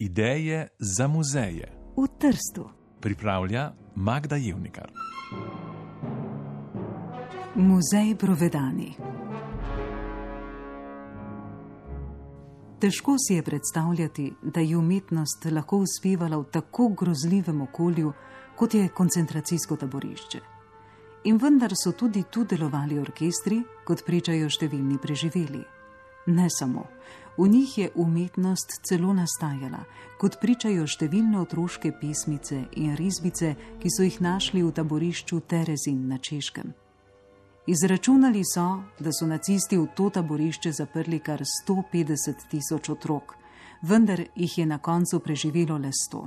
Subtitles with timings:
[0.00, 2.70] Ideje za muzeje v Trstu.
[3.00, 4.92] pripravlja Magda Jevnikar.
[7.54, 8.94] Muzej Provedani.
[12.78, 18.12] Težko si je predstavljati, da je umetnost lahko uspevala v tako grozljivem okolju,
[18.56, 20.40] kot je koncentracijsko taborišče.
[21.24, 25.77] In vendar so tudi tu delovali orkestri, kot pričajo številni preživeli.
[26.28, 26.84] Ne samo,
[27.38, 29.78] v njih je umetnost celo nastajala,
[30.20, 36.18] kot pričajo številne otroške pesmice in risbice, ki so jih našli v taborišču Terezin na
[36.18, 36.74] Češkem.
[37.64, 43.32] Izračunali so, da so nacisti v to taborišče zaprli kar 150 tisoč otrok,
[43.80, 46.26] vendar jih je na koncu preživelo le 100.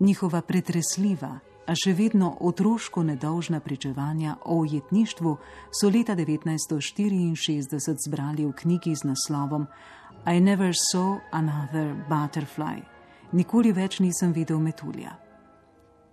[0.00, 1.38] Njihova pretresljiva,
[1.70, 5.36] a še vedno otroško nedolžna pričevanja o ujetništvu
[5.70, 9.66] so leta 1964 zbrali v knjigi z naslovom
[10.26, 12.82] I Never Saw Another Butterfly.
[13.32, 15.14] Nikoli več nisem videl metulja.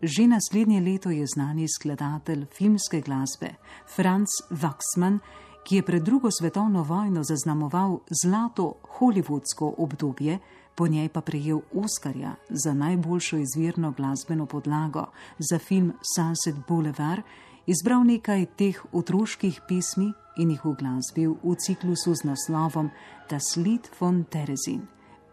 [0.02, 3.56] Že naslednje leto je znani skladatelj filmske glasbe
[3.90, 5.18] Franz Waxman,
[5.66, 10.38] ki je pred drugo svetovno vojno zaznamoval zlato hollywoodsko obdobje,
[10.78, 15.06] po njej pa prejel Oscarja za najboljšo izvirno glasbeno podlago
[15.40, 17.24] za film Sunset Boulevard,
[17.66, 22.90] izbral nekaj teh otroških pesmi in jih uglasbil v ciklusu z naslovom
[23.30, 24.86] Das Lied von Terezin,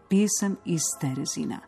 [0.09, 1.59] pesem iz Terezina.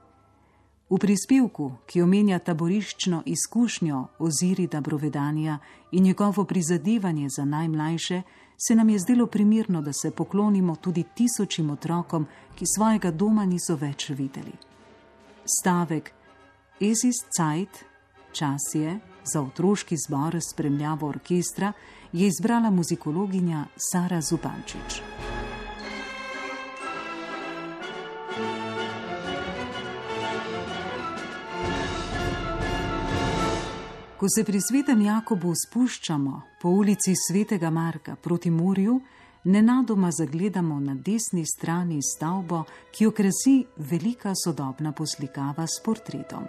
[0.90, 5.60] V prispevku, ki omenja taboriščno izkušnjo Ozirida Brovedanja
[5.92, 8.22] in njegovo prizadevanje za najmlajše,
[8.58, 13.76] se nam je zdelo primirno, da se poklonimo tudi tisočim otrokom, ki svojega doma niso
[13.76, 14.54] več videli.
[15.60, 16.12] Stavek
[16.82, 17.86] Esis Zeit,
[18.32, 19.00] čas je
[19.34, 21.74] za otroški zbor spremljavo orkestra,
[22.12, 25.02] je izbrala muzikologinja Sara Zupančič.
[34.18, 38.96] Ko se pri svetem Jakobu spuščamo po ulici Svetega Marka proti morju,
[39.44, 46.48] nenadoma zagledamo na desni strani stavbo, ki jo krasi velika sodobna poslikava s portretom.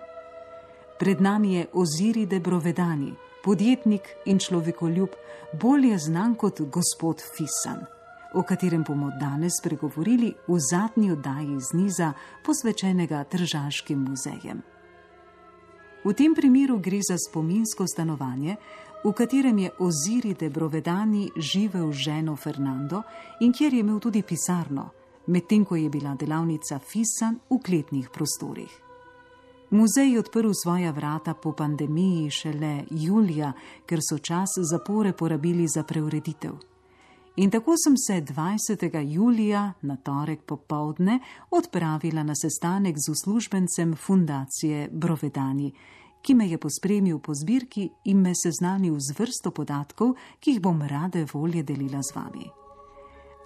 [0.98, 3.12] Pred nami je Oziride Brovedani,
[3.44, 5.20] podjetnik in človekoljub,
[5.60, 7.84] bolje znan kot gospod Fisan,
[8.32, 12.12] o katerem bomo danes spregovorili v zadnji oddaji iz Niza,
[12.48, 14.64] posvečenega Tržaškim muzejem.
[16.08, 18.56] V tem primeru gre za spominsko stanovanje,
[19.04, 23.02] v katerem je Oziride Brovedani živel z ženo Fernando
[23.44, 24.88] in kjer je imel tudi pisarno,
[25.26, 28.72] medtem ko je bila delavnica Fisan v kletnih prostorih.
[29.70, 33.52] Muzej je odprl svoja vrata po pandemiji šele julija,
[33.84, 36.56] ker so čas zapore porabili za preureditev.
[37.38, 39.12] In tako sem se 20.
[39.12, 41.18] julija na torek popovdne
[41.50, 45.72] odpravila na sestanek z uslužbencem fundacije Brovedani,
[46.22, 50.82] ki me je pospremil po zbirki in me seznanil z vrsto podatkov, ki jih bom
[50.82, 52.50] rade volje delila z vami.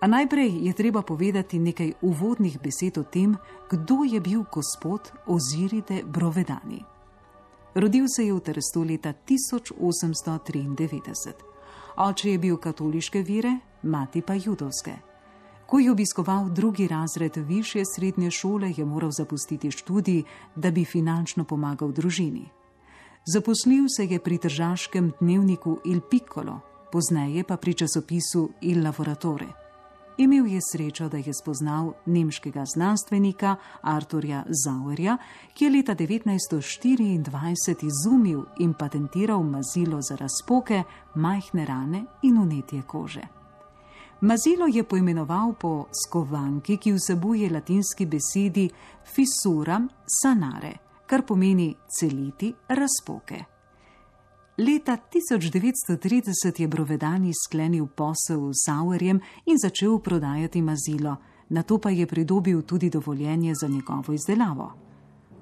[0.00, 3.36] A najprej je treba povedati nekaj uvodnih besed o tem,
[3.70, 6.84] kdo je bil gospod Oziride Brovedani.
[7.74, 11.32] Rodil se je v Trstu leta 1893.
[11.96, 14.92] Oče je bil katoliške vire, mati pa judovske.
[15.66, 20.22] Ko je obiskoval drugi razred više srednje šole, je moral zapustiti študij,
[20.56, 22.48] da bi finančno pomagal družini.
[23.26, 26.60] Zaposlil se je pri tržaškem dnevniku Il Piccolo,
[26.92, 29.46] pozneje pa pri časopisu Il Lavoratore.
[30.18, 35.16] Imel je srečo, da je spoznal nemškega znanstvenika Arturja Zauerja,
[35.54, 40.82] ki je leta 1924 izumil in patentiral mazilo za razpoke,
[41.14, 43.41] majhne rane in unetje kože.
[44.22, 48.68] Mazilo je poimenoval po skovanki, ki vsebuje latinski besedi
[49.14, 50.72] fisuram sanare,
[51.06, 53.44] kar pomeni celiti razpoke.
[54.58, 61.16] Leta 1930 je Brovedani sklenil posel s Sauerjem in začel prodajati mazilo,
[61.48, 64.72] na to pa je pridobil tudi dovoljenje za njegovo izdelavo.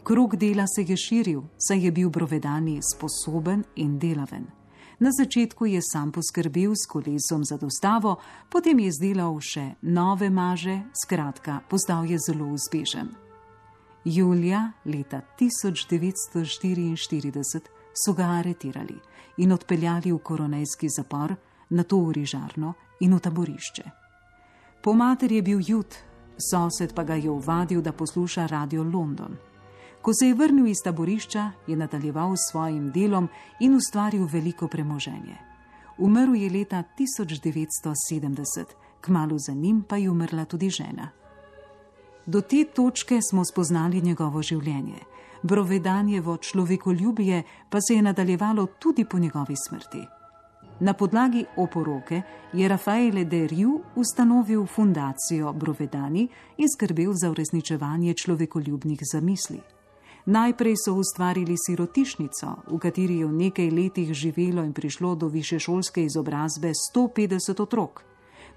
[0.04, 4.59] Krug dela se je širil, saj je bil Brovedani sposoben in delaven.
[5.00, 8.16] Na začetku je sam poskrbel s kolesom za dostavo,
[8.52, 13.08] potem je izdelal še nove maže, skratka, postal je zelo uspešen.
[14.04, 17.60] Julija leta 1944
[17.96, 19.00] so ga aretirali
[19.36, 21.34] in odpeljali v koronejski zapor,
[21.70, 23.84] na to v Rižarno in v taborišče.
[24.84, 25.96] Po materi je bil jud,
[26.36, 29.49] sosed pa ga je uvadil, da posluša radio London.
[30.02, 33.28] Ko se je vrnil iz taborišča, je nadaljeval s svojim delom
[33.60, 35.36] in ustvaril veliko premoženje.
[35.98, 38.64] Umrl je leta 1970,
[39.00, 41.10] kmalo za njim pa je umrla tudi žena.
[42.26, 44.98] Do te točke smo spoznali njegovo življenje.
[45.42, 50.06] Brovedanjevo človekoljubje pa se je nadaljevalo tudi po njegovi smrti.
[50.80, 59.00] Na podlagi oporoke je Rafaele de Riu ustanovil fundacijo Brovedani in skrbel za uresničevanje človekoljubnih
[59.12, 59.60] zamisli.
[60.30, 66.04] Najprej so ustvarili sirotišnico, v kateri je v nekaj letih živelo in prišlo do višešolske
[66.04, 68.04] izobrazbe 150 otrok.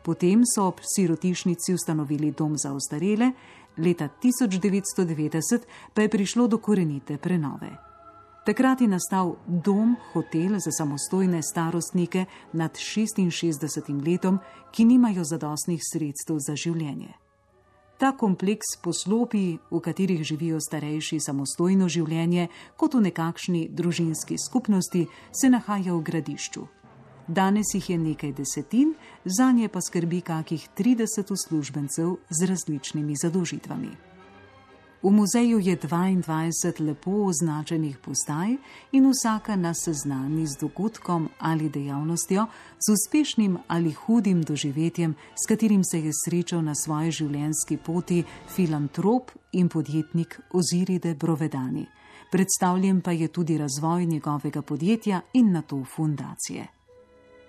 [0.06, 3.32] Potem so ob sirotišnici ustanovili dom za ostarele,
[3.78, 7.74] leta 1990 pa je prišlo do korenite prenove.
[8.46, 14.40] Takrat je nastal dom, hotel za samostojne starostnike nad 66 letom,
[14.72, 17.23] ki nimajo zadostnih sredstev za življenje.
[18.04, 25.48] Ta kompleks poslopij, v katerih živijo starejši samostojno življenje, kot v nekakšni družinski skupnosti, se
[25.48, 26.66] nahaja v gradišču.
[27.32, 28.92] Danes jih je nekaj desetin,
[29.24, 34.13] za nje pa skrbi kakih 30 uslužbencev z različnimi zadožitvami.
[35.04, 38.56] V muzeju je 22 lepo označenih postaj
[38.92, 42.46] in vsaka nas seznani z dogodkom ali dejavnostjo,
[42.80, 48.24] z uspešnim ali hudim doživetjem, s katerim se je srečal na svoji življenjski poti
[48.56, 51.86] filantrop in podjetnik Oziride Brovedani.
[52.32, 56.68] Predstavljen pa je tudi razvoj njegovega podjetja in na to fundacije.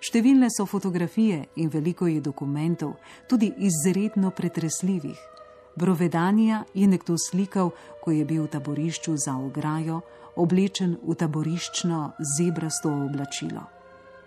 [0.03, 2.97] Številne so fotografije in veliko je dokumentov,
[3.29, 5.34] tudi izredno pretresljivih.
[5.75, 7.69] Brovedanija je nekdo slikal,
[8.03, 10.01] ko je bil v taborišču za ograjo,
[10.35, 13.63] oblečen v taboriščno zebrasto oblačilo.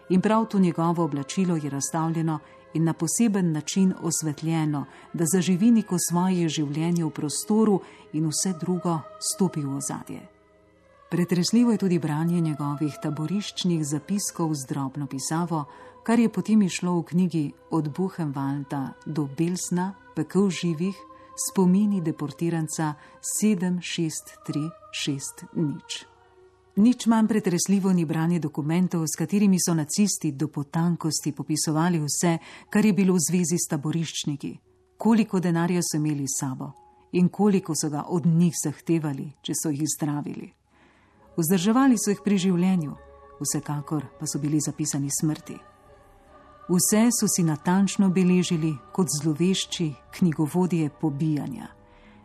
[0.09, 2.39] In prav to njegovo oblačilo je razstavljeno
[2.75, 7.81] in na poseben način osvetljeno, da zaživi neko svoje življenje v prostoru
[8.13, 8.99] in vse drugo
[9.33, 10.21] stopi v ozadje.
[11.11, 15.65] Pretresljivo je tudi branje njegovih taboriščnih zapiskov z drobno pisavo,
[16.05, 20.97] kar je potem išlo v knjigi Od Buchenwalda do Belsna, pekel živih,
[21.39, 22.95] spomini deportiranca
[23.43, 25.47] 76360.
[26.77, 32.39] Nič manj pretresljivo ni branje dokumentov, s katerimi so nacisti do potankosti popisovali vse,
[32.71, 34.59] kar je bilo v zvezi s taboriščniki,
[34.97, 36.73] koliko denarja so imeli s sabo
[37.13, 40.53] in koliko so ga od njih zahtevali, če so jih zdravili.
[41.37, 42.95] Vzdrževali so jih pri življenju,
[43.41, 45.68] vsekakor pa so bili zapisani smrti.
[46.69, 51.67] Vse so si natančno beležili kot zlovešči knjigovodje pobijanja.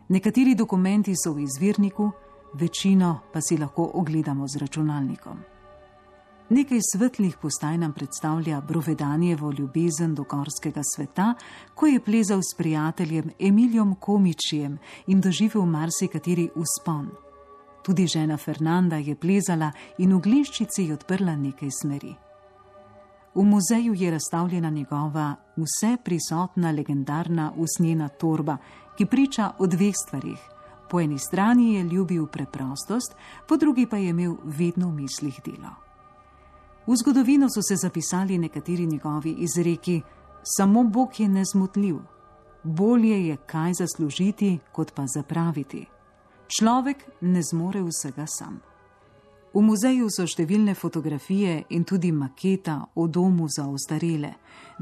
[0.08, 2.10] Nekateri dokumenti so v izvirniku,
[2.54, 5.38] večino pa si lahko ogledamo z računalnikom.
[6.48, 11.34] Nekaj svetlih postaj nam predstavlja Brovedanjevo ljubezen do gorskega sveta,
[11.74, 17.08] ko je plezal s prijateljem Emilijom Komičijem in doživel marsikateri uspon.
[17.82, 22.14] Tudi žena Fernanda je plezala in v gliščici odprla nekaj smeri.
[23.34, 28.56] V muzeju je razstavljena njegova vse prisotna legendarna usnjena torba,
[28.96, 30.38] ki priča o dveh stvarih.
[30.90, 33.14] Po eni strani je ljubil preprostost,
[33.48, 35.74] po drugi pa je imel vedno v mislih delo.
[36.86, 40.02] V zgodovino so se zapisali nekateri njegovi izreki:
[40.42, 41.96] Samo Bog je nezmotljiv,
[42.62, 45.86] bolje je kaj zaslužiti, kot pa zapraviti.
[46.46, 48.60] Človek ne zmore vsega sam.
[49.54, 54.32] V muzeju so številne fotografije in tudi maketa o domu za ostarele.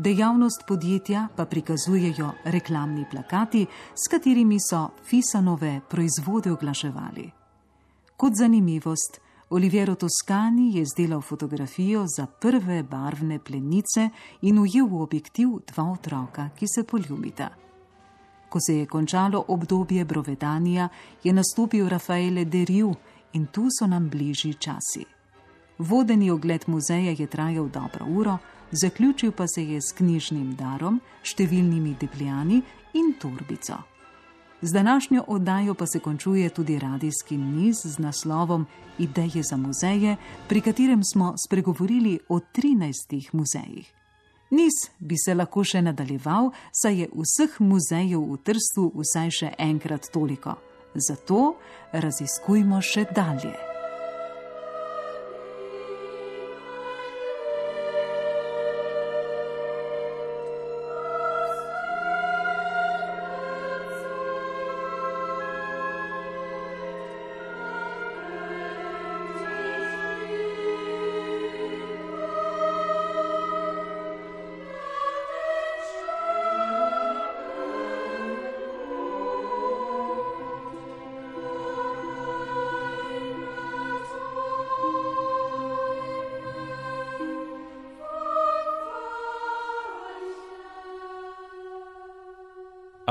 [0.00, 7.26] Dejavnost podjetja pa prikazujejo reklamni plakati, s katerimi so Fisanove proizvode oglaševali.
[8.16, 9.20] Kot zanimivost,
[9.52, 14.08] Oliviero Toscani je izdelal fotografijo za prve barvne plenice
[14.40, 17.50] in ujel v objektiv dva otroka, ki se poljubita.
[18.48, 20.88] Ko se je končalo obdobje Brovedanija,
[21.24, 22.94] je nastopil Rafaele Deriu,
[23.32, 25.04] in tu so nam bližji časi.
[25.78, 28.38] Vodeni ogled muzeja je trajal dobro uro,
[28.70, 32.62] zaključil pa se je s knjižnim darom, številnimi dipljani
[32.94, 33.78] in turbico.
[34.62, 38.66] Z današnjo oddajo pa se končuje tudi radijski niz z naslovom
[38.98, 40.16] Ideje za muzeje,
[40.48, 43.92] pri katerem smo spregovorili o 13 muzejih.
[44.50, 50.10] Niz bi se lahko še nadaljeval, saj je vseh muzejev v Trstu vsaj še enkrat
[50.12, 50.58] toliko.
[50.94, 51.56] Zato
[51.92, 53.71] raziskujmo še dalje.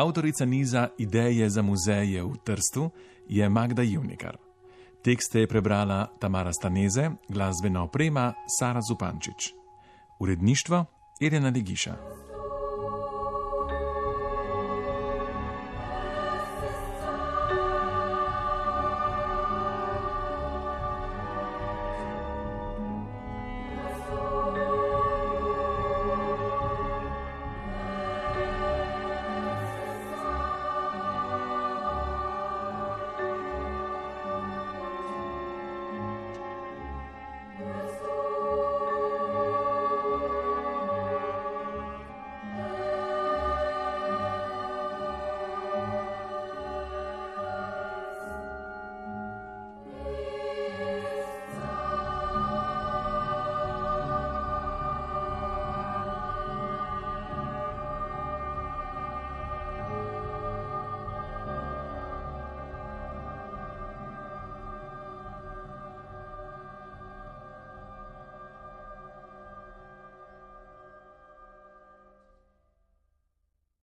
[0.01, 2.89] Avtorica niza Ideje za muzeje v Trstu
[3.29, 4.38] je Magda Jivnikar.
[5.03, 9.53] Tekste je prebrala Tamara Staneze, glasbena oprema Sara Zupančič.
[10.20, 10.86] Uredništvo
[11.20, 12.21] Irena Legiša.